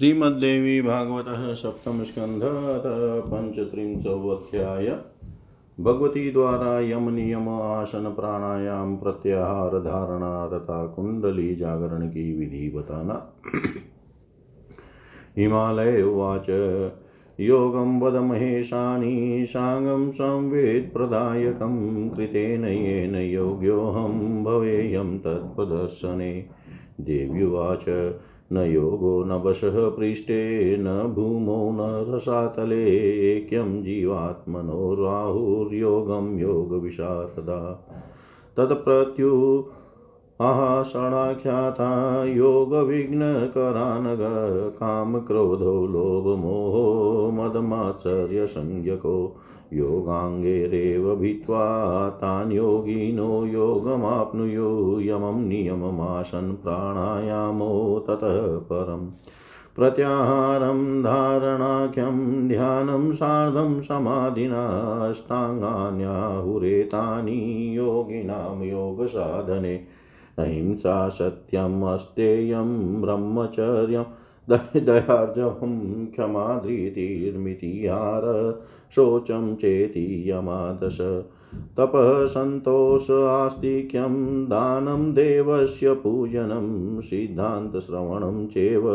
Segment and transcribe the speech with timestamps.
[0.00, 1.24] श्रीमद्देवी भागवत
[1.56, 2.42] सप्तम स्कंध
[3.22, 4.96] पंचत्रिंशोध्याय
[5.80, 13.34] भगवती द्वारा यम नियम आसन प्राणायाम प्रत्याहार धारणा तथा कुंडली जागरण की विधि बताना।
[15.36, 16.50] हिमालय उवाच।
[17.40, 26.46] योगं वद महेशानि साङ्गं संवेदप्रदायकं कृतेन येन योग्योऽहं भवेयं तत्प्रदर्शने।
[27.00, 28.14] देव्युवाच।
[28.52, 32.84] न योगो न वशः पृष्ठे न भूमौ न रसातले
[33.36, 37.88] ऐक्यं जीवात्मनो राहुर्योगं योगविशारदा।
[38.56, 39.64] तत्प्रत्यु
[40.40, 49.36] आहाषणाख्याता योगविघ्नकरानग, कामक्रोधो, लोभमोहो, मदमात्सर्यसंज्ञको,
[49.72, 59.08] योगाङ्गेरेव भित्त्वा तान् योगिनो योगमाप्नुयो, यमं नियममासन् प्राणायामो ततः परम्।
[59.76, 69.99] प्रत्याहारं, धारणाख्यं, ध्यानं, सार्धं समाधिना अष्टाङ्गान्याहुरेतानि योगिनां योगसाधने।
[70.40, 74.04] अहिंसा सत्यम् अस्तेयं ब्रह्मचर्यं
[74.84, 78.22] दयार्जवं क्षमा धृतिर्मितिहार
[78.94, 80.98] शोचं चेति यमादश।
[81.76, 88.90] तपः सन्तोष आस्तिक्यं दानं देवस्य पूजनं सिद्धान्तश्रवणं चेव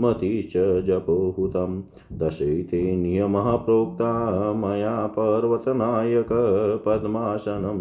[0.00, 0.52] मतिश्च
[0.86, 1.80] जपोहुतं
[2.18, 4.12] दशैते नियमः प्रोक्ता
[4.52, 6.28] मया पर्वतनायक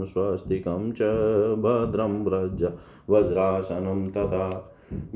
[0.06, 1.02] स्वस्तिकं च
[1.66, 2.64] भद्रं व्रज
[3.10, 4.48] वज्रासनं तथा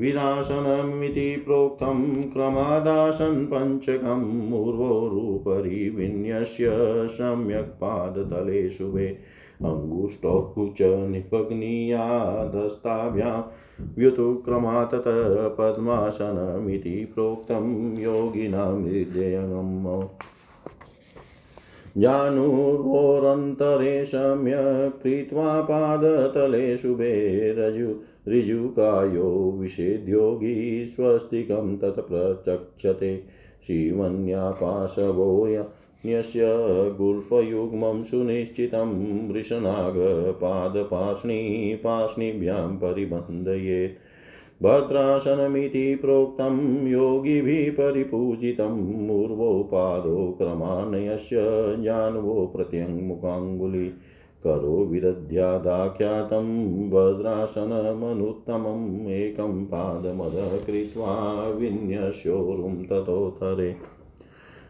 [0.00, 2.00] विनाशनमिति प्रोक्तं
[2.32, 6.70] क्रमादासन् पञ्चकम् ऊर्वोरुपरि विन्यस्य
[7.08, 9.06] सम्यक् पादतले शुभे
[9.64, 10.36] अङ्गुष्टौ
[10.78, 12.08] च निपग्नीयादस्ताभ्यां
[13.80, 20.06] व्युतुक्रमात् पद्मासनमिति प्रोक्तं योगिनामिद्ययम्
[21.98, 27.94] जानुर्वोरन्तरे सम्यक् कृत्वा पादतले शुभे रजु
[28.32, 33.24] ऋजुकायो विषेद्योगी स्वस्तिकं तत् प्रचक्षते।
[33.66, 35.46] शिवन्यापाशवो
[36.06, 36.42] यस्य
[36.98, 38.92] गुल्फयुग्मं सुनिश्चितं
[39.28, 40.14] वृषनागपादपाष्णी
[41.84, 43.98] पाष्णिभ्यां परिबन्धयेत्
[44.62, 51.36] भद्रासनमिति प्रोक्तं योगिभिः परिपूजितम् ऊर्वो पादो क्रमान्यस्य
[51.84, 53.88] जान्वो प्रत्यङ्मुखाङ्गुली
[54.46, 56.46] करो विदध्यादाख्यातं
[56.90, 61.14] वज्रासनमनुत्तमम् एकं पादमदः कृत्वा
[61.58, 63.70] विन्यस्योरुं ततोत्तरे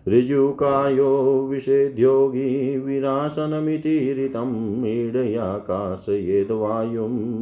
[0.08, 1.08] ऋजुकायो
[1.48, 4.52] विषेद्योगी विरासनमिति ऋतं
[4.82, 5.88] मीडयाकाशयेद्वायुं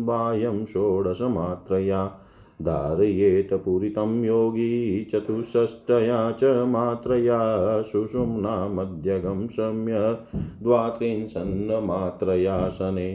[0.07, 2.03] बाह्यं षोडशमात्रया
[2.63, 7.39] धारयेत पूरितं योगी चतुष्षष्टया च मात्रया
[7.83, 13.09] सुषुम्ना मध्यगं सम्यक् द्वात्रिंशन्नमात्रया शने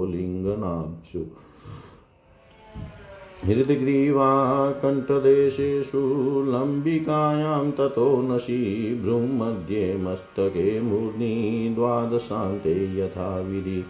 [3.48, 13.84] लिङ्गनाभ्सु हृद्ग्रीवा कण्ठदेशेषु लम्बिकायां ततो नशी भ्रूमध्ये मस्तके मूर्ध्नि द्वादशान्ते यथाविधि।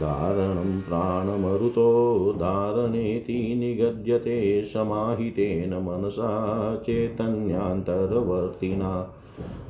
[0.00, 9.16] धारणं प्राणमरुतो धारणेति निगद्यते समाहितेन मनसा चैतन्यान्तर्वर्तिना।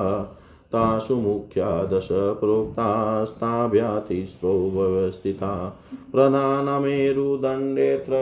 [0.72, 5.80] तासु मुख्या दश प्रोक्तास्ताभ्यातिस्रो व्यवस्थिता
[6.12, 8.12] प्रधानमेरुदण्डेऽत्र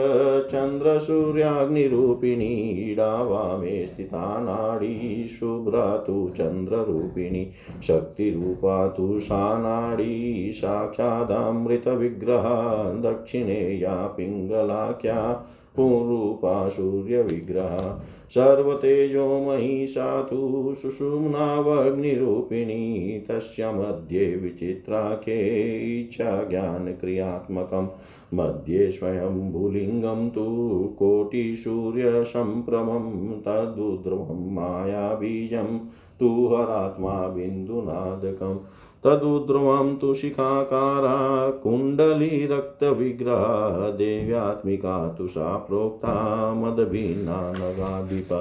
[0.51, 7.51] चन्द्रसूर्याग्निरूपिणी डावामे स्थिता नाडी शुभ्रा तु चन्द्ररूपिणी
[7.83, 15.45] शक्तिरूपा तु सा नाडी साक्षादमृतविग्रहा दक्षिणे या पिङ्गलाख्या
[15.77, 27.87] पुरूपा सूर्यविग्रहा सर्वतेजोमयी सा तु सुषुम्नावग्निरूपिणी, तस्य मध्ये विचित्राख्ये इच्छाज्ञानक्रियात्मकं
[28.33, 35.79] मध्ये स्वयम्भुलिङ्गं तु कोटिसूर्यसम्प्रमं तदुद्रवं मायाबीजं
[36.19, 38.59] तु हरात्मा बिन्दुनादकम्
[39.03, 41.17] तदुद्रुवं तु शिखाकारा
[41.63, 43.51] कुण्डलीरक्तविग्रहा
[43.89, 46.15] देव्यात्मिका तु सा प्रोक्ता
[46.53, 48.33] मदभिन्ना नगाधिप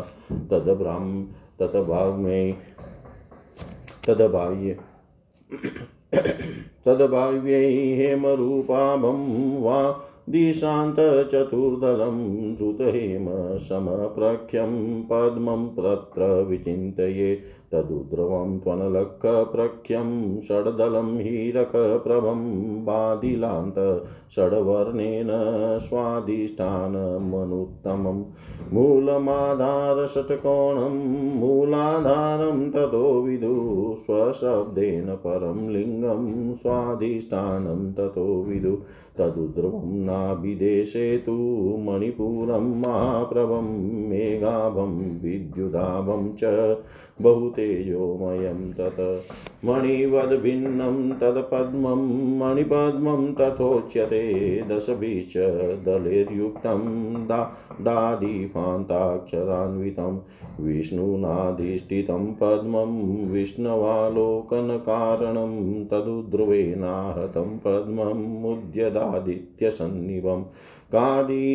[0.50, 1.22] तद्ब्राह्म
[1.60, 2.40] तद्भाग्मे
[4.06, 4.74] तद्बाह्ये
[6.86, 7.62] तद्भाव्यै
[7.96, 9.22] हेमरूपाभं
[9.62, 9.78] वा
[10.30, 12.16] दिशान्तचतुर्दलं
[12.56, 13.26] द्रुतहेम
[13.58, 17.34] समप्रख्यं पद्मं तत्र विचिन्तये
[17.72, 20.10] तदुद्रवं त्वनलक्खप्रख्यं
[20.48, 22.42] षड्दलं हीरकप्रभं
[22.84, 23.78] बादिलान्त
[24.34, 25.30] षड्वर्णेन
[25.86, 27.10] स्वादिष्ठानमनुत्तमम्
[28.74, 30.14] मूलमाधारषट्कोणं
[31.40, 33.54] मूलाधारं ततो विदु
[34.04, 36.24] स्वशब्देन परं लिङ्गं
[36.62, 38.74] स्वाधिष्ठानं ततो विदु
[39.18, 41.34] तदुद्रवं नाभिदेशे तु
[41.86, 43.68] मणिपुरं महाप्रभं
[44.08, 44.92] मेघाभं
[45.22, 46.50] विद्युदाभं च
[47.22, 49.00] बहुतेजोमयं तत्
[49.66, 52.02] मणिवद्भिन्नं तत्पद्मं
[52.38, 54.20] मणिपद्मं तथोच्यते
[54.70, 55.36] दशभिश्च
[55.86, 56.82] दलैर्युक्तं
[57.28, 57.38] दा
[57.80, 60.18] दादीपान्ताक्षरान्वितं
[60.60, 62.92] विष्णुनाधिष्ठितं पद्मं
[63.32, 65.54] विष्णवालोकनकारणं
[65.92, 70.42] तदुध्रुवेनाहतं पद्ममुद्यदादित्यसन्निभं
[70.94, 71.48] कादि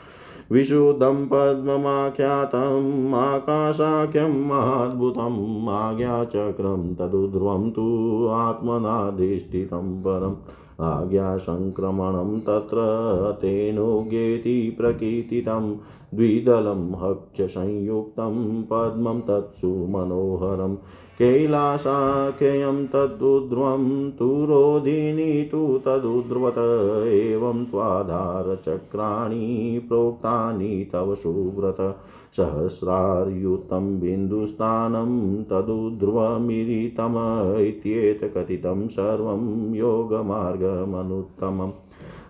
[0.53, 10.35] विशुद्धं पद्ममाख्यातम् आकाशाख्यं महाद्भुतम् आज्ञाचक्रं तदुध्रुवं तु आत्मनाधिष्ठितं परम्।
[10.83, 12.79] आज्ञासङ्क्रमणं तत्र
[13.43, 15.75] तेनोगेति प्रकीर्तितं
[16.15, 20.77] द्विदलं हक्षसंयुक्तं पद्मं तत्सु मनोहरं
[21.19, 31.99] कैलासाख्यं तदुध्रुवं तु रोधिनी तु तदुध्रुवत एवं त्वाधारचक्राणि प्रोक्तानि तव सुव्रत।
[32.37, 37.15] सहस्रार्युतं बिन्दुस्थानं तदुध्रुवमिरितम
[37.61, 41.73] इत्येतकथितं सर्वं योगमार्गमनुत्तमम्।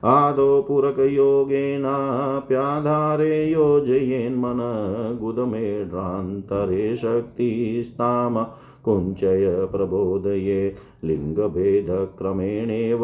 [0.04, 4.58] आदौ पुरकयोगेनाप्याधारे योजयेन्मन
[5.20, 8.46] गुदमेढ्रान्तरे शक्तिस्ताम।
[8.84, 13.00] कुञ्चय प्रबोधये लिङ्गभेदक्रमेणेव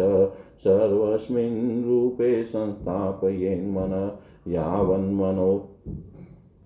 [0.59, 4.13] सर्वस्मिन् रूपे संस्थापयेन् मन
[4.49, 5.71] यावन्मनो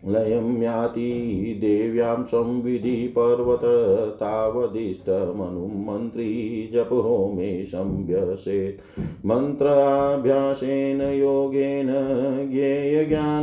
[0.08, 3.60] लयं याति देव्यां संविधि पर्वत
[4.20, 8.80] तावदिष्टमनुं मन्त्री जपहोमे संव्यसेत्।
[9.26, 11.86] मन्त्राभ्यासेन योगेन
[12.50, 13.37] ज्ञेयज्ञानाय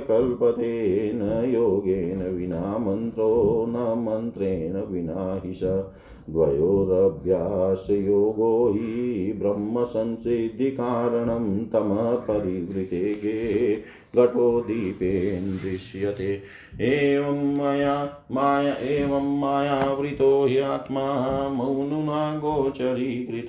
[0.00, 5.82] कल्पते न योगेन विना मन्त्रो न मन्त्रेण विना हि स
[6.30, 13.78] द्वयोरभ्यासयोगो हि ब्रह्मसंसिद्धिकारणं तमः परिवृते गे
[14.16, 16.42] घटो दीपेन दृश्यते।
[16.80, 23.48] एवं माया माया, एवं मायावृतो ह्यात्मा मौनुना गोचरीकृत।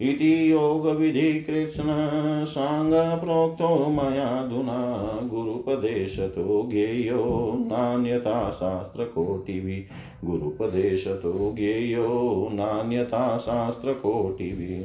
[0.00, 14.84] इति योगविधि कृष्णसाङ्गप्रोक्तो मयाधुना गुरुपदेशतो ज्ञेयो नान्यथा शास्त्रकोटिभिः। गुरुपदेशतो ज्ञेयो नान्यथा शास्त्रकोटिभिः।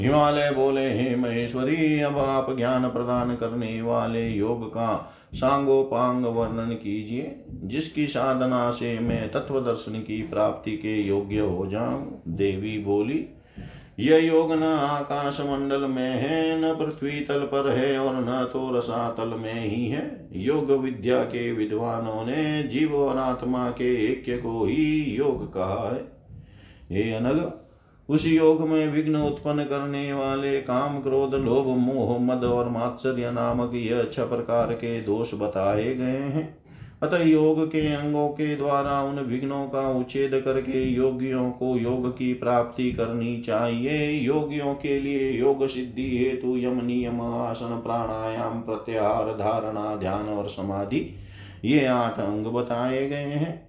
[0.00, 7.44] हिमालय बोले, हे महेश्वरी, अब आप ज्ञान प्रदान करने वाले योग का सांगोपांग वर्णन कीजिए,
[7.50, 13.26] जिसकी साधना से मैं तत्व दर्शन की प्राप्ति के योग्य हो जाऊँ। देवी बोली
[13.98, 18.78] यह योग न आकाश मंडल में है न पृथ्वी तल पर है और न तो
[18.78, 24.64] रसातल में ही है योग विद्या के विद्वानों ने जीव और आत्मा के ऐक्य को
[24.64, 26.12] ही योग कहा है।
[26.90, 27.52] हे अनग,
[28.08, 33.74] उस योग में विघ्न उत्पन्न करने वाले काम, क्रोध, लोभ, मोह, मद और मात्सर्य नामक
[33.74, 36.65] यह छह प्रकार के दोष बताए गए हैं।
[37.02, 42.32] अतः योग के अंगों के द्वारा उन विघ्नों का उच्छेद करके योगियों को योग की
[42.34, 49.94] प्राप्ति करनी चाहिए। योगियों के लिए योग सिद्धि हेतु यम नियम आसन प्राणायाम प्रत्याहार धारणा
[49.96, 51.14] ध्यान और समाधि,
[51.64, 53.66] ये आठ अंग बताए गए हैं।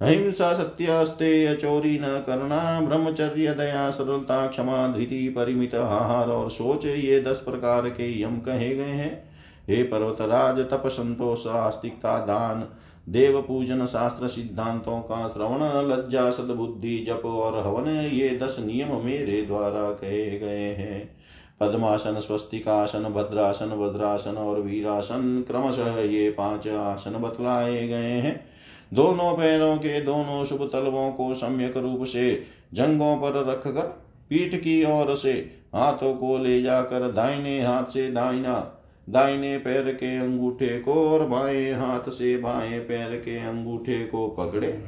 [0.00, 7.20] अहिंसा सत्य चोरी न करना, ब्रह्मचर्य दया सरलता क्षमा धृति परिमित आहार और सोच ये
[7.20, 9.25] दस प्रकार के यम कहे गए हैं।
[9.70, 12.68] हे पर्वतराज तप संतोष आस्तिकता, दान।
[13.08, 19.42] देव पूजन शास्त्र सिद्धांतों का श्रवण, लज्जा, सदबुद्धि, जप और हवन, ये दस नियम मेरे
[19.42, 21.16] द्वारा कहे गए हैं।
[21.60, 28.46] पद्मासन, स्वस्तिकासन, भद्रासन भद्रासन और वीरासन, क्रमशः ये पाँच आसन बतलाए गए हैं।
[28.94, 32.42] दोनों पैरों के दोनों शुभ तलवों को सम्यक रूप से
[32.74, 33.82] जंगों पर रखकर
[34.30, 35.32] पीठ की ओर से
[35.74, 38.75] हाथों को ले जाकर दाहिने हाथ से दाहिना
[39.08, 44.78] दाहिने पैर के अंगूठे को और बाएँ हाथ से बाएँ पैर के अंगूठे को पकड़े।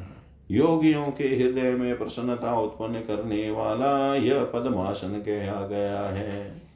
[0.50, 6.68] योगियों के हृदय में प्रसन्नता उत्पन्न करने वाला यह पद्मासन कहा गया है।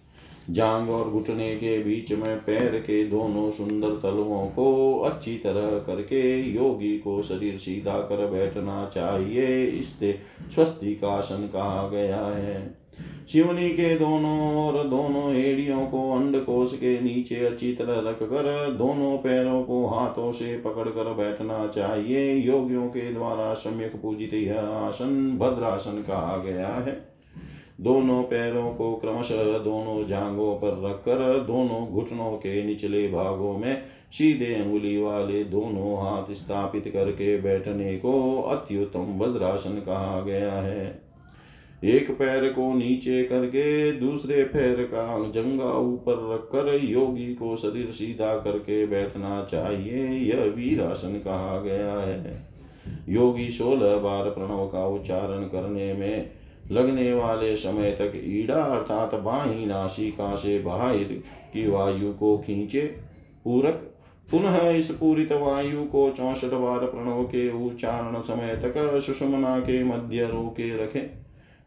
[0.51, 6.41] जांग और घुटने के बीच में पैर के दोनों सुंदर तलवों को अच्छी तरह करके
[6.41, 10.19] योगी को शरीर सीधा कर बैठना चाहिए, इससे
[10.55, 12.82] स्वस्तिकासन कहा गया है।
[13.29, 19.17] शिवनी के दोनों और दोनों एड़ियों को अंड कोश के नीचे अच्छी तरह रखकर दोनों
[19.19, 26.03] पैरों को हाथों से पकड़कर बैठना चाहिए। योगियों के द्वारा सम्यक पूजित यह आसन भद्रासन
[26.03, 27.13] कहा गया है।
[27.81, 33.83] दोनों पैरों को क्रमशः दोनों जांगों पर रखकर दोनों घुटनों के निचले भागों में
[34.13, 41.12] सीधे अंगुली वाले दोनों हाथ स्थापित करके बैठने को अत्युत्तम वज्रासन कहा गया है।
[41.85, 48.35] एक पैर को नीचे करके दूसरे पैर का जंगा ऊपर रखकर योगी को शरीर सीधा
[48.35, 52.47] करके बैठना चाहिए, यह वीरासन कहा गया है।
[53.09, 56.31] योगी सोलह बार प्रणव का उच्चारण करने में
[56.71, 61.23] लगने वाले समय तक ईड़ा अर्थात बाही नासिका से बाहिर
[61.53, 62.81] की वायु को खींचे,
[63.45, 63.89] पूरक,
[64.29, 70.25] पुनः इस पूरित वायु को चौसठ बार प्रणव के उच्चारण समय तक सुषमना के मध्य
[70.25, 71.01] रोके रखे।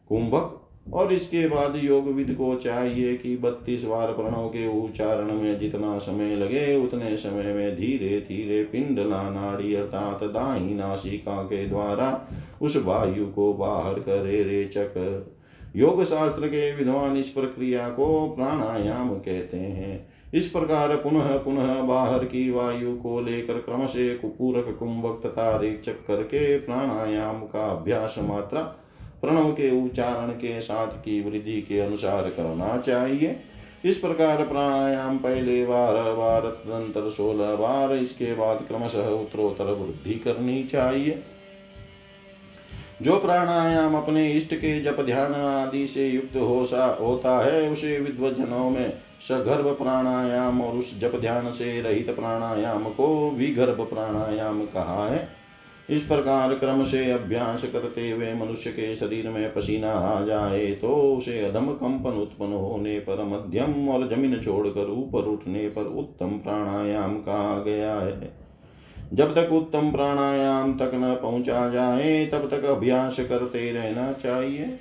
[0.10, 0.62] कुंभक।
[0.94, 5.98] और इसके बाद योग विद को चाहिए कि बत्तीस बार प्रणव के उच्चारण में जितना
[5.98, 12.30] समय लगे, उतने समय में धीरे धीरे पिंडला नाड़ी अर्थात दाई नासिका के द्वारा
[12.62, 15.26] उस वायु को बाहर करे रेचक
[15.76, 22.26] योग शास्त्र के विद्वान इस प्रक्रिया को प्राणायाम कहते हैं। इस प्रकार पुनः पुनः बाहर
[22.26, 28.62] की वायु को लेकर क्रम से पूरक कुंभक तथा रेचक करके प्राणायाम का अभ्यास मात्रा
[29.22, 33.36] प्रणव के उच्चारण के साथ की वृद्धि के अनुसार करना चाहिए।
[33.86, 40.64] इस प्रकार प्राणायाम पहले बारह बार तदंतर सोलह बार, इसके बाद क्रमशः उत्तरोत्तर वृद्धि करनी
[40.64, 41.24] चाहिए।
[43.02, 48.00] जो प्राणायाम अपने इष्ट के जप ध्यान आदि से युक्त हो सा, होता है, उसे
[48.00, 55.08] विद्वजनों में सगर्भ प्राणायाम और उस जप ध्यान से रहित प्राणायाम को विगर्भ प्राणायाम कहा
[55.08, 55.35] है।
[55.90, 60.88] इस प्रकार क्रम से अभ्यास करते हुए मनुष्य के शरीर में पसीना आ जाए तो
[61.18, 67.16] उसे अधम कंपन उत्पन्न होने पर मध्यम और ज़मीन छोड़कर ऊपर उठने पर उत्तम प्राणायाम
[67.18, 68.34] कहा गया है।
[69.14, 74.80] जब तक उत्तम प्राणायाम तक न पहुँचा जाए, तब तक अभ्यास करते रहना चाहिए।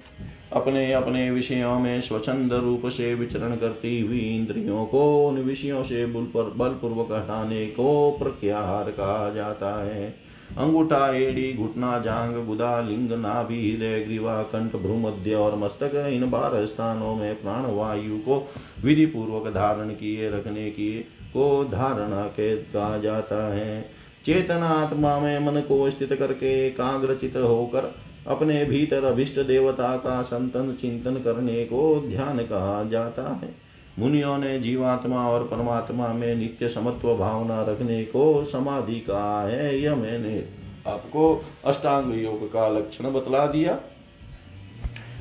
[0.53, 6.07] अपने अपने विषयों में स्वच्छंद रूप से विचरण करती हुई इंद्रियों को, उन विषयों से
[6.07, 10.24] बलपूर्वक हटाने को प्रत्याहार कहा जाता है।
[10.59, 16.67] अंगूठा, एड़ी, घुटना जांग गुदा लिंग, नाभि, हृदय, ग्रीवा, कंठ, भ्रूमध्य और मस्तक, इन बारह
[16.67, 18.49] स्थानों में प्राण वायु को
[18.85, 20.93] विधि पूर्वक धारण किए रखने की
[21.33, 23.91] को धारणा के कहा जाता है।
[24.25, 27.95] चेतना आत्मा में मन को स्थित करके एकाग्रचित होकर
[28.27, 33.64] अपने भीतर अभिष्ट देवता का संतन चिंतन करने को ध्यान कहा जाता है।
[33.99, 39.95] मुनियों ने जीवात्मा और परमात्मा में नित्य समत्व भावना रखने को समाधि कहा है, यह
[39.95, 40.45] मैंने
[40.87, 43.79] आपको अष्टांग योग का लक्षण बतला दिया।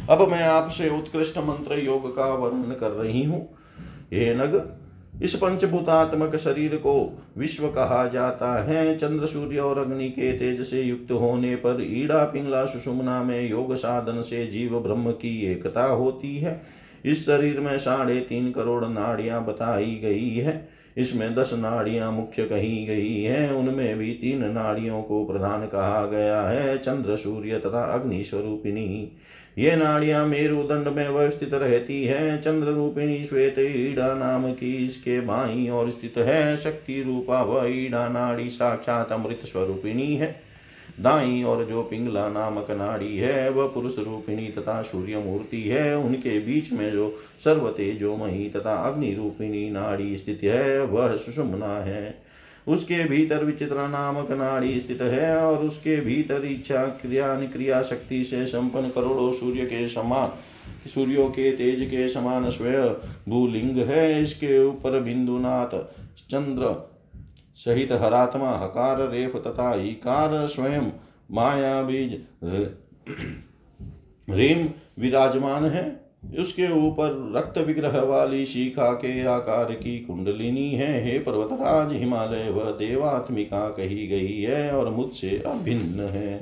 [0.10, 3.48] अब मैं आपसे उत्कृष्ट मंत्र योग का वर्णन कर रही हूँ।
[4.14, 4.80] हे नग,
[5.24, 6.96] इस पंचभूतात्मक शरीर को
[7.38, 12.24] विश्व कहा जाता है। चंद्र, सूर्य और अग्नि के तेज से युक्त होने पर ईड़ा,
[12.24, 16.62] पिंगला, सुषुमना में योग साधन से जीव ब्रह्म की एकता होती है।
[17.06, 22.86] इस शरीर में साढ़े तीन करोड़ नाड़ियाँ बताई गई है। इसमें दस नाड़ियाँ मुख्य कही
[22.86, 28.24] गई है। उनमें भी तीन नाड़ियों को प्रधान कहा गया है, चंद्र, सूर्य तथा अग्नि
[28.24, 29.12] स्वरूपिणी।
[29.58, 35.68] ये नाड़ियाँ मेरुदंड में व्यवस्थित रहती है। चंद्र रूपिणी श्वेत ईड़ा नाम की इसके बाई
[35.68, 40.53] और स्थित है। शक्ति रूपा व ईड़ा नाड़ी साक्षात अमृत स्वरूपिणी है।
[41.00, 46.40] दाई और जो पिंगला नामक नाड़ी है, वह पुरुष रूपिणी तथा सूर्य मूर्ति है। उनके
[46.40, 52.24] बीच में जो सर्वतेजोमयी तथा अग्नि रूपिणी नाड़ी स्थित है, वह सुषुम्ना है।
[52.68, 58.46] उसके भीतर विचित्र नामक नाड़ी स्थित है और उसके भीतर इच्छा क्रिया क्रिया शक्ति से
[58.46, 60.32] संपन्न करोड़ों सूर्य के समान,
[60.90, 62.94] सूर्यों के तेज के समान स्वयं
[63.30, 65.78] भूलिंग है। इसके ऊपर बिंदुनाथ
[66.30, 66.93] चंद्र
[67.58, 70.92] सहित हरात्मा, हकार, रेफ तथा इकार स्वयं
[71.32, 72.22] माया बीज
[74.28, 74.68] रेम
[75.00, 75.84] विराजमान है।
[76.40, 82.72] उसके ऊपर रक्त विग्रह वाली शिखा के आकार की कुंडलिनी है। हे पर्वतराज, हिमालय व
[82.72, 86.38] देवात्मिका कही गई है और मुझसे अभिन्न है।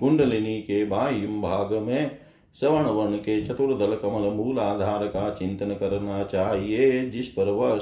[0.00, 2.18] कुंडलिनी के बाह्य भाग में
[2.54, 7.78] श्रवण वर्ण के चतुर्दल कमल मूल आधार का चिंतन करना चाहिए, जिस पर वह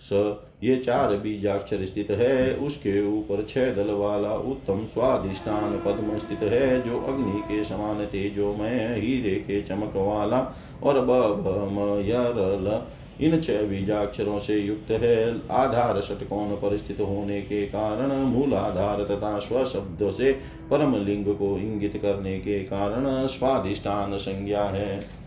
[0.00, 6.42] स, ये चार बीजाक्षर स्थित है। उसके ऊपर छह दल वाला उत्तम स्वादिष्टान पद्म स्थित
[6.42, 10.40] है, जो अग्नि के समान तेजो में, हीरे के चमक वाला
[10.82, 12.82] और बल
[13.20, 19.02] इन छह बीजाक्षरों से युक्त है। आधार षटकोण पर स्थित होने के कारण मूल आधार
[19.04, 20.32] तथा स्व शब्द से
[20.70, 25.25] परम लिंग को इंगित करने के कारण स्वादिष्टान संज्ञा है।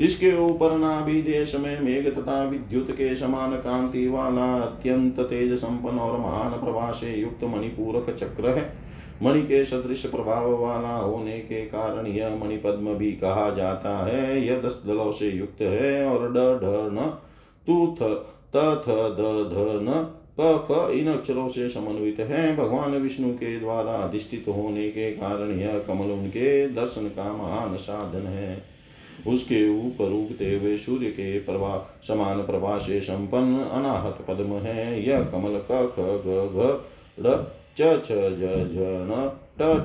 [0.00, 5.98] इसके ऊपर नाभि देश में मेघ तथा विद्युत के समान कांति वाला अत्यंत तेज संपन्न
[5.98, 8.72] और महान प्रभा से युक्त मणिपूरक चक्र है।
[9.22, 14.46] मणि के सदृश प्रभाव वाला होने के कारण यह मणि पद्म भी कहा जाता है,
[14.46, 17.06] यह दस दलों से युक्त है और ड, ढ
[17.66, 18.02] तू, थ
[18.56, 25.10] द प, फ, इन अक्षरों से समन्वित है। भगवान विष्णु के द्वारा अधिष्ठित होने के
[25.10, 28.71] कारण यह कमल उनके दर्शन का महान साधन है।
[29.26, 35.22] उसके ऊपर उगते हुए सूर्य के प्रभा, समान प्रभा से संपन्न अनाहत पद्म है। यह
[35.22, 36.82] कमल क, ख, ग,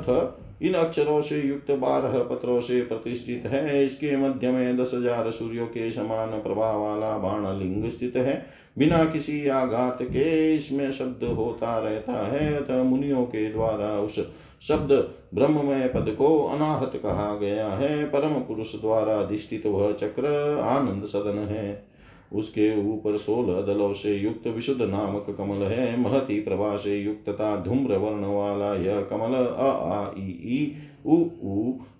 [0.03, 5.31] घ इन अक्षरों से युक्त बारह पत्रों से प्रतिष्ठित है। इसके मध्य में दस हज़ार
[5.31, 8.45] सूर्यों के समान प्रभाव वाला बाण लिंग स्थित है।
[8.77, 14.19] बिना किसी आघात के इसमें शब्द होता रहता है, अतः मुनियों के द्वारा उस
[14.61, 21.05] शब्द ब्रह्ममय पद को अनाहत कहा गया है। परम पुरुष द्वारा अधिष्ठित वह चक्र आनंद
[21.05, 21.87] सदन है।
[22.33, 27.55] उसके ऊपर सोलह दलों से युक्त विशुद्ध नामक कमल है। महती प्रभा से युक्त तथा
[27.57, 30.73] धूम्र वर्ण वाला यह कमल अ, आ ई ई,
[31.05, 31.23] उ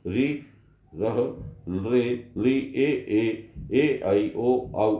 [0.08, 0.44] रि,
[0.96, 1.16] रह,
[1.90, 4.96] रे, ली, ए ए ए आई ओ औ,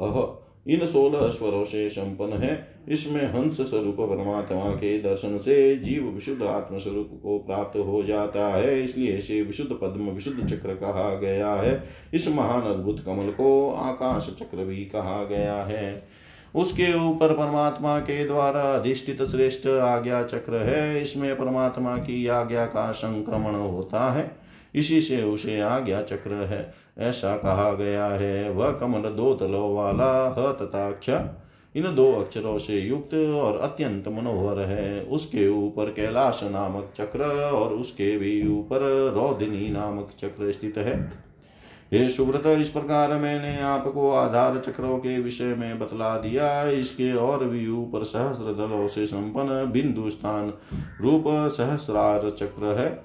[0.00, 6.04] अह। इन सोलह स्वरों से संपन्न है। इसमें हंस स्वरूप परमात्मा के दर्शन से जीव
[6.04, 11.14] विशुद्ध आत्म स्वरूप को प्राप्त हो जाता है। इसलिए इसे विशुद्ध पद्म, विशुद्ध चक्र कहा
[11.14, 16.08] गया है। इस महान अद्भुत कमल को आकाश चक्र भी कहा गया है।
[16.54, 22.92] उसके ऊपर परमात्मा के द्वारा अधिष्ठित श्रेष्ठ आज्ञा चक्र है। इसमें परमात्मा की आज्ञा का
[22.92, 24.36] संक्रमण होता है।
[24.74, 30.34] इसी से उसे आज्ञा चक्र है। ऐसा कहा गया है। वह कमल दो तलों वाला,
[30.38, 30.90] ह तथा
[31.74, 37.72] इन दो अक्षरों से युक्त और अत्यंत मनोहर है। उसके ऊपर कैलाश नामक चक्र और
[37.72, 38.80] उसके भी ऊपर
[39.14, 41.22] रोधिनी नामक चक्र स्थित है।
[41.92, 47.44] हे सुव्रत, इस प्रकार मैंने आपको आधार चक्रों के विषय में बतला दिया। इसके और
[47.44, 50.52] भी ऊपर सहस्र दलों से संपन्न बिंदु स्थान
[51.00, 53.04] रूप सहस्रार चक्र है।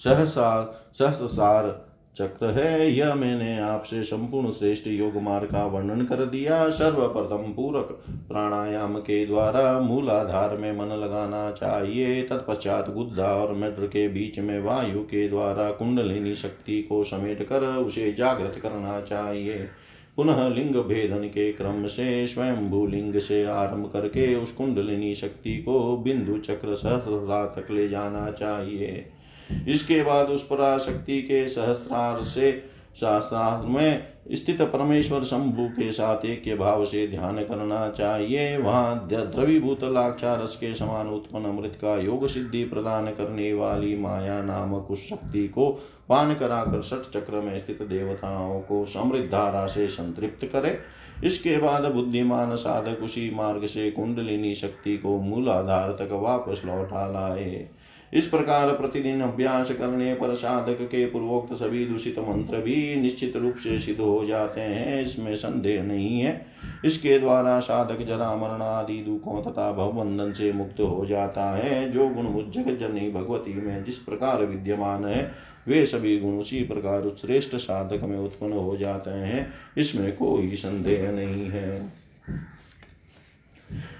[0.00, 1.87] सहसार सहस्रार
[2.18, 8.00] चक्र है, यह मैंने आपसे संपूर्ण श्रेष्ठ योग मार्ग का वर्णन कर दिया। सर्वप्रथम पूरक
[8.28, 14.62] प्राणायाम के द्वारा मूलाधार में मन लगाना चाहिए। तत्पश्चात गुद्धा और मेड्र के बीच में
[14.62, 19.66] वायु के द्वारा कुंडलिनी शक्ति को समेट कर उसे जागृत करना चाहिए।
[20.16, 25.96] पुनः लिंग भेदन के क्रम से स्वयं भूलिंग से आरंभ करके उस कुंडलिनी शक्ति को
[25.96, 29.06] बिंदु चक्र सहस्रा तक ले जाना चाहिए।
[29.68, 32.52] इसके बाद उस पराशक्ति के सहस्त्रार से
[32.96, 39.08] शास्त्रार्थ में स्थित परमेश्वर शंभु के साथ एक के भाव से ध्यान करना चाहिए। वहाँ
[39.08, 45.08] द्रवीभूत लाक्षारस के समान उत्पन्न अमृत का योग सिद्धि प्रदान करने वाली माया नामक उस
[45.08, 45.70] शक्ति को
[46.08, 50.78] पान कराकर सठ चक्र में स्थित देवताओं को समृद्ध धारा से संतृप्त करे।
[51.24, 57.68] इसके बाद बुद्धिमान साधक उसी मार्ग से कुंडलिनी शक्ति को मूलाधार तक वापस लौटा लाए।
[58.12, 63.56] इस प्रकार प्रतिदिन अभ्यास करने पर साधक के पूर्वोक्त सभी दूषित मंत्र भी निश्चित रूप
[63.56, 66.46] से सिद्ध हो जाते हैं। इसमें संदेह नहीं है।
[66.84, 72.08] इसके द्वारा साधक जरा मरण आदि दुखों तथा भवबंधन से मुक्त हो जाता है। जो
[72.08, 75.32] गुण मुझ जनी भगवती में जिस प्रकार विद्यमान है,
[75.68, 81.10] वे सभी गुण उसी प्रकार श्रेष्ठ साधक में उत्पन्न हो जाते हैं। इसमें कोई संदेह
[81.10, 81.92] नहीं है।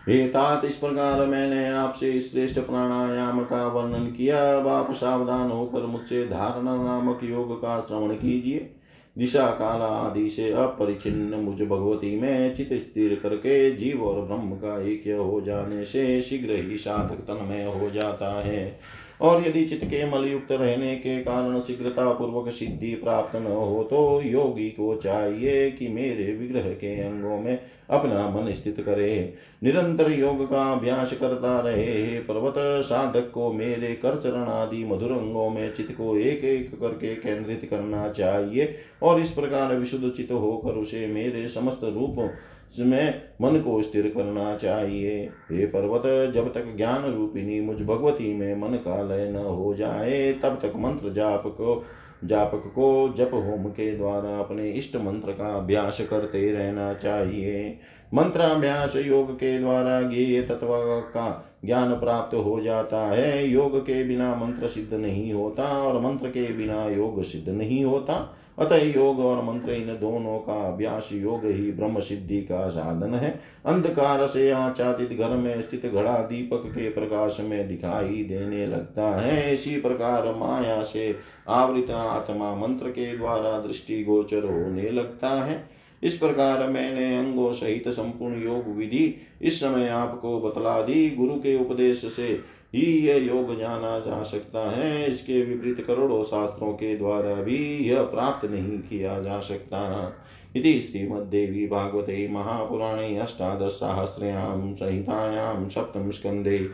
[0.08, 6.24] तात इस प्रकार मैंने आपसे श्रेष्ठ प्राणायाम का वर्णन किया। अब आप सावधान होकर मुझसे
[6.24, 8.70] धारणा नामक योग का श्रवण कीजिए।
[9.16, 14.80] दिशा काला आदि से अपरिचिन्न मुझ भगवती में चित स्थिर करके जीव और ब्रह्म का
[14.82, 18.78] ऐक्य हो जाने से शीघ्र ही साधक तन्मय हो जाता है।
[19.20, 24.20] और यदि चित्त के मलयुक्त रहने के कारण शीघ्रता पूर्वक सिद्धि प्राप्त न हो तो
[24.22, 27.58] योगी को चाहिए कि मेरे विग्रह के अंगों में
[27.90, 34.16] अपना मन स्थित करे। निरंतर योग का अभ्यास करता रहे। पर्वत साधक को मेरे कर
[34.16, 39.30] चरण आदि मधुर अंगों में चित्त को एक एक करके केंद्रित करना चाहिए और इस
[39.30, 42.30] प्रकार विशुद्ध चित्त होकर उसे मेरे समस्त रूप
[42.78, 48.54] में मन को स्थिर करना चाहिए। हे पर्वत, जब तक ज्ञान रूपिणी मुझ भगवती में
[48.56, 51.84] मन का लय न हो जाए, तब तक मंत्र जाप को
[52.24, 57.78] जापक को जप होम के द्वारा अपने इष्ट मंत्र का अभ्यास करते रहना चाहिए।
[58.14, 60.68] मंत्राभ्यास योग के द्वारा ज्ञेय तत्व
[61.14, 66.28] का ज्ञान प्राप्त हो जाता है। योग के बिना मंत्र सिद्ध नहीं होता और मंत्र
[66.28, 71.44] के बिना योग सिद्ध नहीं होता। अतः योग और मंत्र इन दोनों का अभ्यास योग
[71.44, 73.30] ही ब्रह्म सिद्धि का साधन है।
[73.66, 79.52] अंधकार से आचादित घर में स्थित घड़ा दीपक के प्रकाश में दिखाई देने लगता है।
[79.52, 81.14] इसी प्रकार माया से
[81.48, 87.88] आवृत आत्मा मंत्र के द्वारा दृष्टि गोचर होने लगता है। इस प्रकार मैंने अंगों सहित
[87.88, 93.58] संपूर्ण योग विधि इस समय आपको बतला दी। गुरु के उपदेश से ही यह योग
[93.58, 99.20] जाना जा सकता है। इसके विपरीत करोड़ों शास्त्रों के द्वारा भी यह प्राप्त नहीं किया
[99.20, 100.12] जा सकता।
[100.56, 106.70] इति श्रीमद्देवी भागवते महापुराणे अष्टादशसाहस्र्यां संहितायां सप्तमस्कन्धे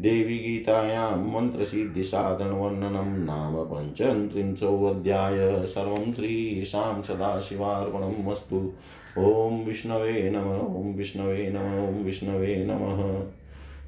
[0.00, 8.72] देवी गीतायां मन्त्रसिद्धिसाधनवर्णनं नाम पञ्चत्रिंशोऽध्याय। सर्वं श्रीशां सदाशिवार्पणम् अस्तु।
[9.18, 13.26] ॐ विष्णवे नम, ॐ विष्णवे नम, ॐ विष्णवे नमः।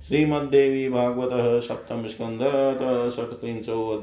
[0.09, 2.43] श्रीमद्देवी भागवत सप्तम स्कंद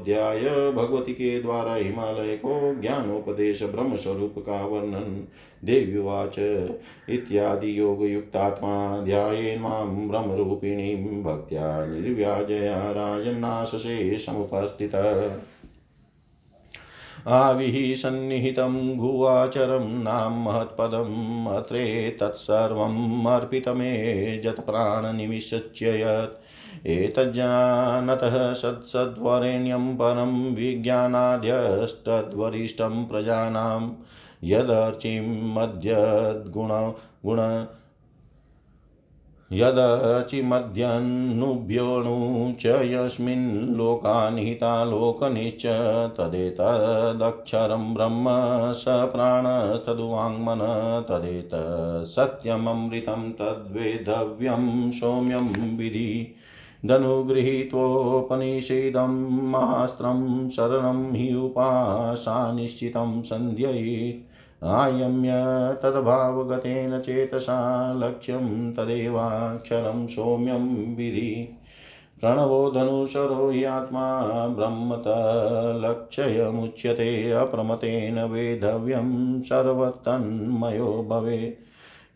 [0.00, 0.40] अध्याय
[0.72, 5.28] भगवती के द्वारा हिमालय को ज्ञानोपदेश ब्रह्म स्वरूप का वर्णन।
[5.64, 6.38] देव्युवाच।
[7.08, 15.36] इत्यादि योगयुक्तात्मा ध्यायेन् माँ ब्रह्मरूपिणीं भक्त्या निर्व्याजया राजन्नाशसे समुपस्थितः।
[17.28, 26.38] आविः सन्निहितं गुवाचरं नाम महत्पदम् अत्रे तत्सर्वम् अर्पितमे जत्प्राणनिमिषच्य यत्
[26.86, 33.94] एतज्जानतः सत्सद्वरेण्यं परं विज्ञानाद्यस्तद्वरिष्ठं प्रजानां
[34.44, 36.92] यदर्चिं मद्यद्गुण
[37.26, 37.38] गुण
[39.52, 45.62] यदचिमध्यन्नुभ्योऽणु च यस्मिन् लोकानिहिता लोकनिश्च
[46.18, 48.28] तदेतदक्षरं ब्रह्म
[48.72, 50.58] स प्राणस्तदुवाङ्मन
[51.08, 56.34] तदेतत्सत्यममृतं तद्वेधव्यं सौम्यं विधि
[56.86, 64.27] धनुगृहीत्वोपनिषेदं मास्त्रं शरणं हि उपासानिश्चितं सन्ध्ययेत्
[64.64, 65.30] आयम्य
[65.82, 71.58] तद्भावगतेन चेतसा लक्ष्यं तदेवाक्षरं सौम्यं विधि।
[72.20, 81.64] प्रणवो धनुषरो ह्यात्मा ब्रह्मतलक्षयमुच्यते, अप्रमतेन वेधव्यं सर्वतन्मयो भवेत्।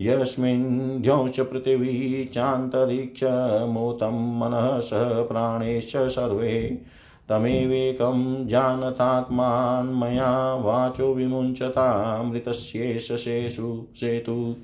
[0.03, 4.91] यस्मिन् ध्योश्च पृथिवी चान्तरिक्षमूतं मनः स
[5.29, 6.83] प्राणेश्च सर्वे।
[7.33, 14.57] तमेवेकं जानतात्मान्मया वाचो विमुञ्चतामृतस्येष शेषु सेतु।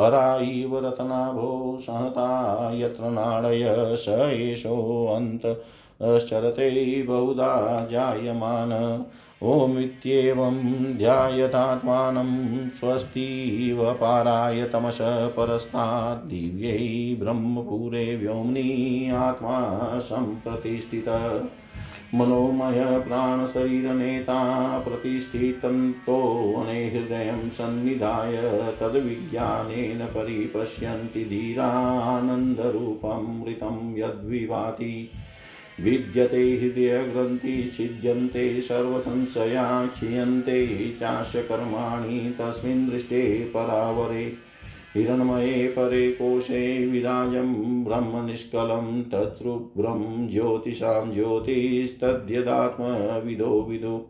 [0.00, 9.04] हरा इव रत्नाभो सहता यत्र नाडय स एषोऽन्तश्चरते बहुधा जायमान।
[9.42, 21.40] ॐमित्येवं ध्यायतात्मानं स्वस्तिव पाराय तमस परस्तात् दिव्यै ब्रह्मपुरे व्योम्नि आत्मा सम्प्रतिष्ठितः।
[22.14, 28.36] मनोमय प्राणशरीरनेता प्रतिष्ठितन्तोऽने हृदयं सन्निधाय
[28.80, 35.10] तद्विज्ञानेन परिपश्यन्ति धीरानन्दरूपमृतं यद्विभाति
[35.80, 44.32] विद्यते हृदयग्रन्थि छिद्यन्ते सर्वसंशया क्षीयन्ते चास्य कर्माणि तस्मिन् दृष्टे परावरे।
[44.94, 54.02] हिरण्मये परे कोशे विराजं ब्रह्मनिष्कलं तत्रुग्रं ज्योतिषां ज्योतिस्तद्यदात्मविदो विदु।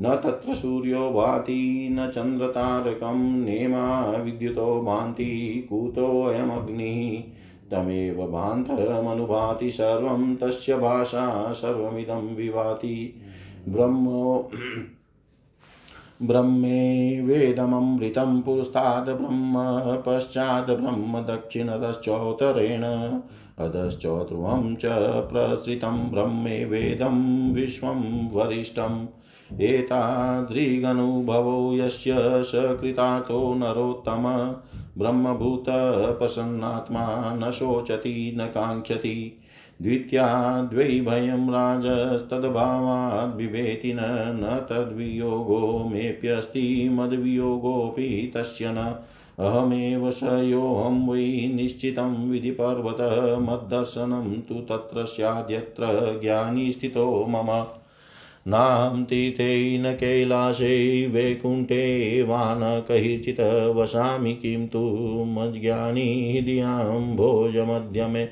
[0.00, 7.38] न तत्र सूर्यो भाति, न चन्द्रतारकं नेमा विद्युतो भान्ति कुतोऽयमग्निः
[7.70, 13.22] तमेव भान्तमनुभाति सर्वं तस्य भाषा सर्वमिदं विभाति।
[13.68, 14.50] ब्रह्मो
[16.22, 19.54] ब्रह्मे वेदममृतं पुरस्ताद् ब्रह्म,
[20.06, 22.82] पश्चाद् ब्रह्म दक्षिणतश्चोत्तरेण,
[23.64, 24.84] अधश्चोध्रुवं च
[25.18, 29.06] प्रसृतं ब्रह्मे वेदं विश्वं वरिष्ठम्।
[29.60, 34.54] एतादृगनुभवो यस्य स कृतार्थो नरोत्तम।
[34.98, 39.42] ब्रह्मभूतप्रसन्नात्मा न शोचति, न काङ्क्षति।
[39.82, 48.94] द्वित्याद्वै भयं राजस्तद्भावाद् बिभेति न न तद्वियोगो मेऽप्यस्ति, मद्वियोगोऽपि तस्य न।
[49.38, 57.66] अहमेव स योऽहं वै निश्चितं विधिपर्वत मद्दर्शनं तु तत्र स्याद्यत्र ज्ञानी स्थितो मम।
[58.48, 63.40] नाम तीर्थे न कैलासे वैकुण्ठे वा न कैर्चित्
[63.76, 64.78] वसामि किं तु
[65.28, 68.28] मज्ज्ञानी हृदयां भोजमध्यमे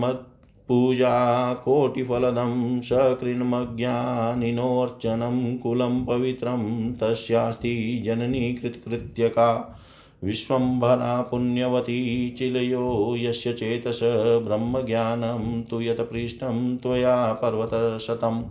[0.00, 9.76] मत्पूजा कोटिफलदं सकृन्मज्ञानिनोऽर्चनं कुलं पवित्रं तस्यास्ति जननी कृत्कृत्यका
[10.24, 14.00] विश्वम्भरा पुण्यवती चिलयो यस्य चेतस
[14.46, 18.42] ब्रह्मज्ञानं तु यत्पृष्ठं त्वया पर्वतशतं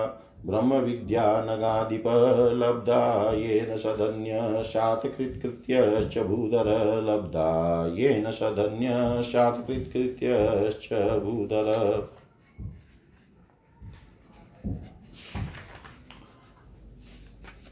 [0.48, 10.90] ब्रह्मविद्यानगाधिपलब्धा येन सदन्यशातकृत्कृत्यश्च भूधर लब्धा येन सदन्यशातकृत्कृत्यश्च
[11.24, 12.04] भूधर।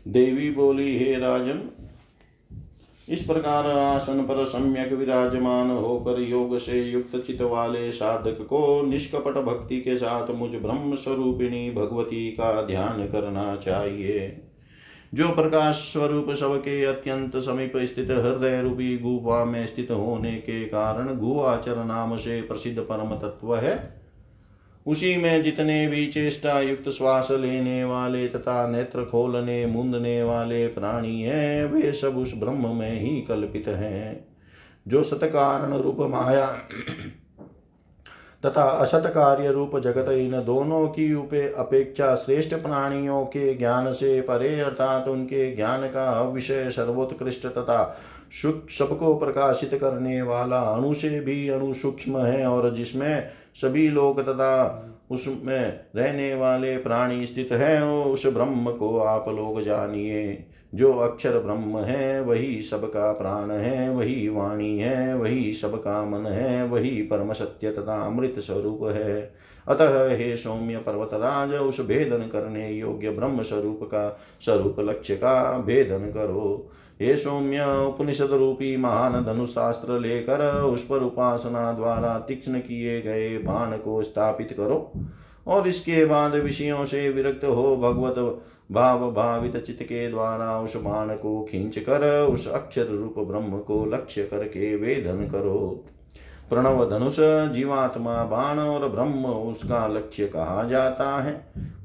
[0.07, 1.69] देवी बोली हे राजन
[3.09, 9.31] इस प्रकार आसन पर सम्यक विराजमान होकर योग से युक्त चित वाले साधक को निष्कपट
[9.31, 14.41] भक्ति के साथ मुझ ब्रह्म स्वरूपिणी भगवती का ध्यान करना चाहिए।
[15.13, 21.17] जो प्रकाश स्वरूप सबके अत्यंत समीप स्थित हृदय रूपी गुफा में स्थित होने के कारण
[21.17, 23.94] गुआचर नाम से प्रसिद्ध परम तत्व है।
[24.85, 31.21] उसी में जितने भी चेष्टा युक्त श्वास लेने वाले तथा नेत्र खोलने, मुंदने वाले प्राणी
[31.21, 34.27] हैं, वे सब उस ब्रह्म में ही कल्पित हैं।
[34.87, 36.45] जो सतकारण रूप माया
[38.45, 44.21] तथा असत कार्य रूप जगत इन दोनों की उपे अपेक्षा श्रेष्ठ प्राणियों के ज्ञान से
[44.21, 47.97] परे, अर्थात उनके ज्ञान का विषय सर्वोत्कृष्ट तथा
[48.69, 54.85] सबको प्रकाशित करने वाला अणु से भी अणु सूक्ष्म है और जिसमें सभी लोग तथा
[55.11, 61.77] उसमें रहने वाले प्राणी स्थित है, उस ब्रह्म को आप लोग जानिए। जो अक्षर ब्रह्म
[61.77, 67.71] है, वही सबका प्राण है, वही वाणी है, वही सबका मन है, वही परम सत्य
[67.71, 69.33] तथा अमृत स्वरूप है।
[69.67, 74.09] अतः हे सौम्य पर्वतराज, उस भेदन करने योग्य ब्रह्म स्वरूप का
[74.41, 76.69] स्वरूप लक्ष्य का भेदन करो।
[77.01, 83.77] हे सौम्य, उपनिषद रूपी महान धनुशास्त्र लेकर उस पर उपासना द्वारा तीक्ष्ण किए गए बाण
[83.77, 84.91] को स्थापित करो
[85.47, 91.13] और इसके बाद विषयों से विरक्त हो भगवत भाव भावित चित्त के द्वारा उस बाण
[91.15, 95.83] को खींच कर उस अक्षर रूप ब्रह्म को लक्ष्य करके वेदन करो।
[96.49, 97.15] प्रणव धनुष
[97.51, 101.31] जीवात्मा बाण और ब्रह्म उसका लक्ष्य कहा जाता है।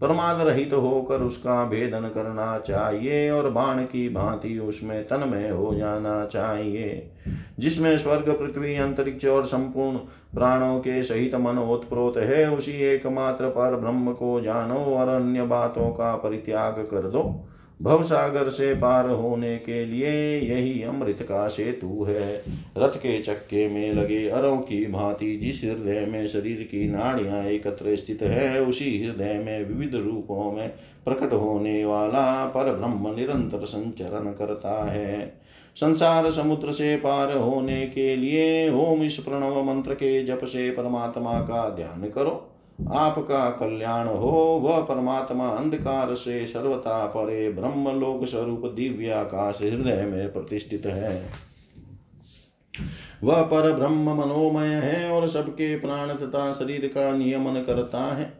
[0.00, 5.74] प्रमाद रहित तो होकर उसका भेदन करना चाहिए और बाण की भांति उसमें तन्मय हो
[5.74, 7.10] जाना चाहिए,
[7.58, 9.96] जिसमें स्वर्ग, पृथ्वी, अंतरिक्ष और संपूर्ण
[10.34, 15.90] प्राणों के सहित मन ओतप्रोत है, उसी एकमात्र पर ब्रह्म को जानो और अन्य बातों
[15.90, 17.22] का परित्याग कर दो।
[17.82, 22.42] भव सागर से पार होने के लिए यही अमृत का सेतु है।
[22.78, 27.96] रथ के चक्के में लगे अरों की भांति जिस हृदय में शरीर की नाड़ियाँ एकत्र
[27.96, 30.68] स्थित है, उसी हृदय में विविध रूपों में
[31.04, 35.40] प्रकट होने वाला पर ब्रह्म निरंतर संचरण करता है।
[35.76, 41.40] संसार समुद्र से पार होने के लिए ओम इस प्रणव मंत्र के जप से परमात्मा
[41.40, 42.46] का ध्यान करो।
[42.88, 50.02] आपका कल्याण हो, वह परमात्मा अंधकार से सर्वता परे ब्रह्म लोक स्वरूप दिव्य आकाश हृदय
[50.06, 51.22] में प्रतिष्ठित है।
[53.24, 58.39] वह पर ब्रह्म मनोमय है और सबके प्राण तथा शरीर का नियमन करता है।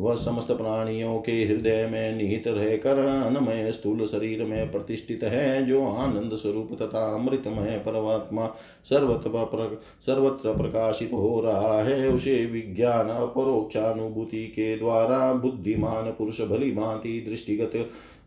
[0.00, 5.86] वह समस्त प्राणियों के हृदय में निहित रहकर अनमय स्थूल शरीर में प्रतिष्ठित है, जो
[5.86, 8.46] आनंद स्वरूप तथा अमृतमय परमात्मा
[8.84, 17.26] सर्वत्र सर्वत्र प्रकाशित हो रहा है। उसे विज्ञान अपरोक्षानुभूति के द्वारा बुद्धिमान पुरुष भली भांति
[17.28, 17.72] दृष्टिगत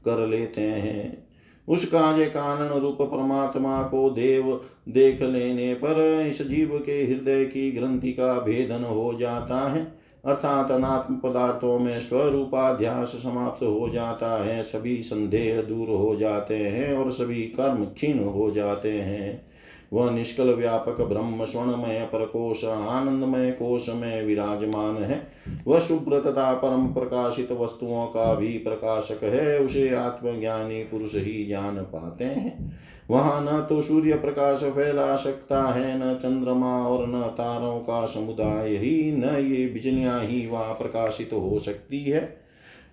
[0.05, 1.27] कर लेते हैं।
[1.67, 7.71] उस कार्य कारण रूप परमात्मा को देव देख लेने पर इस जीव के हृदय की
[7.71, 14.63] ग्रंथि का भेदन हो जाता है। अर्थात अनात्म पदार्थों में स्वरूपाध्यास समाप्त हो जाता है,
[14.63, 19.45] सभी संदेह दूर हो जाते हैं और सभी कर्म क्षीण हो जाते हैं।
[19.93, 25.27] वह निष्कल व्यापक ब्रह्म स्वर्णमय परकोश, आनंदमय कोश में विराजमान है।
[25.67, 31.77] वह शुभ्र तथा परम प्रकाशित वस्तुओं का भी प्रकाशक है, उसे आत्मज्ञानी पुरुष ही जान
[31.77, 32.77] पाते हैं।
[33.09, 38.69] वहाँ न तो सूर्य प्रकाश फैला सकता है, न चंद्रमा और न तारों का समुदाय
[38.69, 42.42] ही, न ये बिजलियाँ ही वहाँ प्रकाशित तो हो सकती है।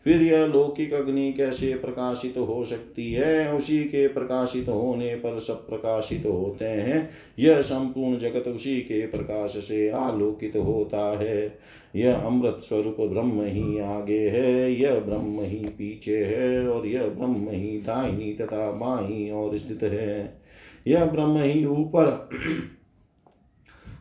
[0.05, 3.55] फिर यह लौकिक अग्नि कैसे प्रकाशित हो सकती है?
[3.55, 9.51] उसी के प्रकाशित होने पर सब प्रकाशित होते हैं। यह संपूर्ण जगत उसी के प्रकाश
[9.51, 11.59] से आलोकित होता है।
[11.97, 17.49] यह अमृत स्वरूप ब्रह्म ही आगे है। यह ब्रह्म ही पीछे है और यह ब्रह्म
[17.51, 20.43] ही दाहिनी तथा बाई और स्थित है।
[20.87, 22.29] यह ब्रह्म ही ऊपर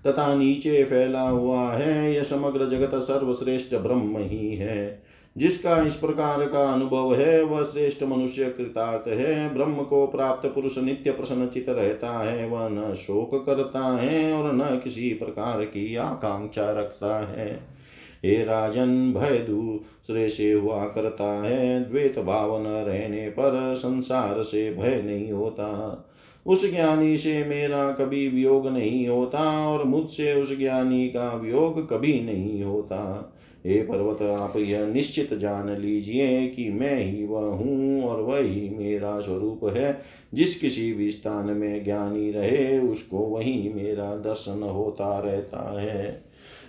[0.08, 6.46] तथा नीचे फैला हुआ है। यह समग्र जगत सर्वश्रेष्ठ ब्रह्म ही है। जिसका इस प्रकार
[6.46, 12.12] का अनुभव है, वह श्रेष्ठ मनुष्य कृतार्थ है। ब्रह्म को प्राप्त पुरुष नित्य प्रसन्नचित रहता
[12.12, 17.80] है, वह न शोक करता है और न किसी प्रकार की आकांक्षा रखता है।
[18.26, 25.02] हे राजन, भय दूसरे हुआ करता है। द्वेत भाव न रहने पर संसार से भय
[25.02, 26.06] नहीं होता।
[26.46, 32.20] उस ज्ञानी से मेरा कभी वियोग नहीं होता और मुझसे उस ज्ञानी का वियोग कभी
[32.20, 33.34] नहीं होता।
[33.66, 39.20] हे पर्वत, आप यह निश्चित जान लीजिए कि मैं ही वह हूँ और वही मेरा
[39.20, 40.02] स्वरूप है।
[40.34, 46.22] जिस किसी भी स्थान में ज्ञानी रहे, उसको वही मेरा दर्शन होता रहता है।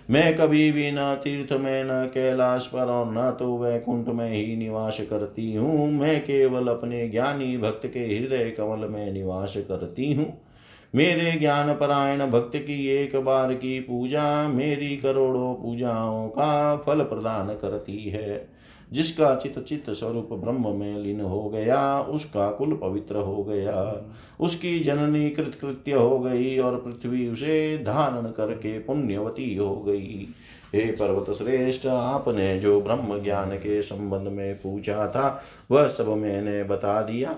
[0.09, 4.55] मैं कभी भी न तीर्थ में, न कैलाश पर और न तो वैकुंठ में ही
[4.55, 10.50] निवास करती हूँ। मैं केवल अपने ज्ञानी भक्त के हृदय कमल में निवास करती हूँ।
[10.95, 17.47] मेरे ज्ञान परायण भक्त की एक बार की पूजा मेरी करोड़ों पूजाओं का फल प्रदान
[17.47, 18.47] करती है।
[18.91, 24.05] जिसका चित चित स्वरूप ब्रह्म में लीन हो गया, उसका कुल पवित्र हो गया।
[24.39, 30.27] उसकी जननी कृतकृत्य हो गई और पृथ्वी उसे धारण करके पुण्यवती हो गई।
[30.75, 36.63] हे पर्वत श्रेष्ठ आपने जो ब्रह्म ज्ञान के संबंध में पूछा था, वह सब मैंने
[36.63, 37.35] बता दिया।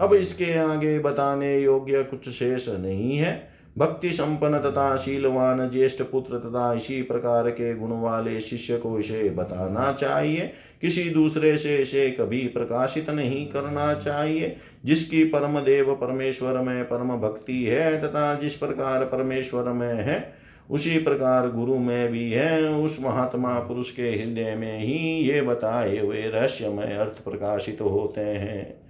[0.00, 6.38] अब इसके आगे बताने योग्य कुछ शेष नहीं है। भक्ति संपन्न तथा शीलवान ज्येष्ठ पुत्र
[6.38, 12.10] तथा इसी प्रकार के गुण वाले शिष्य को इसे बताना चाहिए। किसी दूसरे से इसे
[12.10, 18.54] कभी प्रकाशित नहीं करना चाहिए। जिसकी परम देव परमेश्वर में परम भक्ति है तथा जिस
[18.54, 20.37] प्रकार परमेश्वर में है
[20.70, 24.98] उसी प्रकार गुरु में भी है। उस महात्मा पुरुष के हृदय में ही
[25.30, 28.80] ये बताए हुए रहस्यमय अर्थ प्रकाशित तो होते हैं,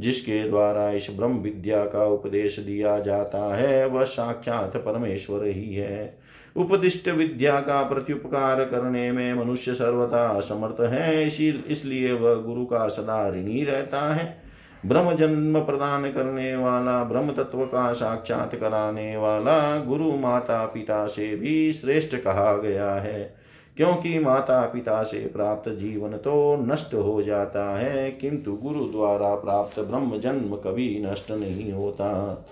[0.00, 6.18] जिसके द्वारा इस ब्रह्म विद्या का उपदेश दिया जाता है। वह साक्षात परमेश्वर ही है।
[6.56, 12.88] उपदिष्ट विद्या का प्रत्युपकार करने में मनुष्य सर्वथा असमर्थ है, इसी इसलिए वह गुरु का
[12.88, 14.41] सदा ऋणी रहता है।
[14.86, 21.36] ब्रह्म जन्म प्रदान करने वाला ब्रह्म तत्व का साक्षात कराने वाला गुरु माता पिता से
[21.36, 23.34] भी श्रेष्ठ कहा गया है।
[23.76, 29.80] क्योंकि माता पिता से प्राप्त जीवन तो नष्ट हो जाता है, किंतु गुरु द्वारा प्राप्त
[29.80, 32.44] ब्रह्म जन्म कभी नष्ट नहीं होता।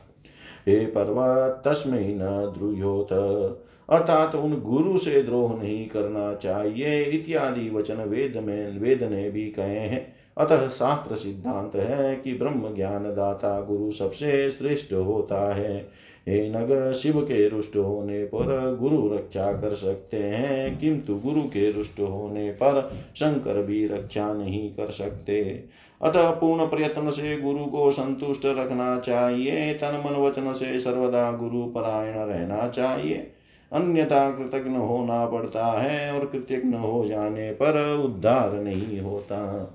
[0.69, 3.13] हे पर्वत, तस्मै न द्रुयोत।
[3.91, 9.47] अर्थात उन गुरु से द्रोह नहीं करना चाहिए, इत्यादि वचन वेद में, वेद ने भी
[9.47, 15.89] कहे हैं। अतः शास्त्र सिद्धांत है कि ब्रह्म ज्ञान दाता गुरु सबसे श्रेष्ठ होता है।
[16.29, 21.73] हे नग, शिव के रुष्ट होने पर गुरु रक्षा कर सकते हैं, किंतु गुरु के
[21.73, 25.65] रुष्ट होने पर शंकर भी रक्षा नहीं कर सकते।
[26.03, 31.65] अतः पूर्ण प्रयत्न से गुरु को संतुष्ट रखना चाहिए, तन मन वचन से सर्वदा गुरु
[31.65, 33.33] परायण रहना चाहिए।
[33.73, 39.71] अन्यथा कृतज्ञ होना पड़ता है और कृतज्ञ हो जाने पर उद्धार नहीं होता।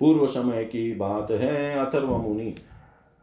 [0.00, 2.54] पूर्व समय की बात है, अथर्व मुनि।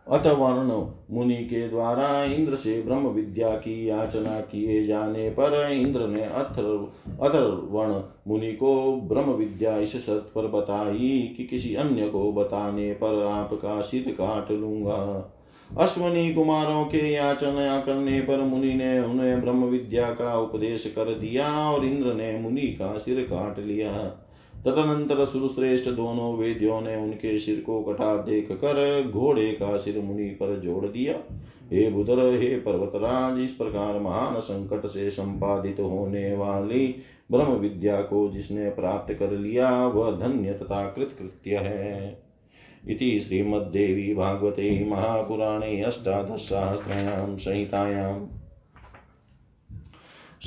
[0.08, 6.24] अथवर्ण मुनि के द्वारा इंद्र से ब्रह्म विद्या की याचना किए जाने पर इंद्र ने
[6.24, 6.88] अथर्व,
[7.26, 13.24] अथर्वण मुनि को ब्रह्म विद्या इस शर्त पर बताई कि किसी अन्य को बताने पर
[13.24, 15.32] आपका सिर काट लूँगा।
[15.78, 21.70] अश्वनी कुमारों के याचना करने पर मुनि ने उन्हें ब्रह्म विद्या का उपदेश कर दिया
[21.70, 24.20] और इंद्र ने मुनि का सिर काट लिया।
[24.66, 30.26] तदनंतर सुरश्रेष्ठ दोनों वेद्यों ने उनके सिर को कटा देख कर घोड़े का सिर मुनि
[30.26, 31.16] पर जोड़ दिया।
[31.72, 36.96] हे बुधर हे पर्वतराज, इस प्रकार महान संकट से संपादित होने वाली
[37.32, 42.24] ब्रह्म विद्या को जिसने प्राप्त कर लिया, वह धन्य तथा कृतकृत्य है।
[42.88, 48.43] इति श्रीमद्देवी भागवते महापुराणे अष्टादशसहस्रायां संहितायाम्।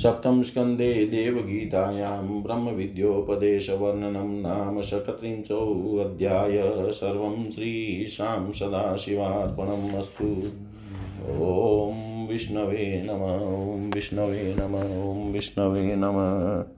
[0.03, 10.43] सप्तम स्कंदे देवगीतायां ब्रह्मविद्योपदेशवर्णनं नाम षट्त्रिंशोऽध्याय सर्वं श्रीशां सदाशिवार्पणम् अस्तु।
[11.45, 13.21] ॐ विष्णवे नम,
[13.73, 14.75] ॐ विष्णवे नम,
[15.11, 16.76] ॐ विष्णवे नमः।